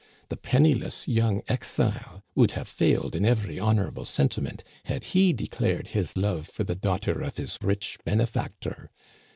[0.29, 5.89] The penniless young exile would have failed in every honor able sentiment had he declared
[5.89, 8.89] his love for the daughter of his rich benefactor.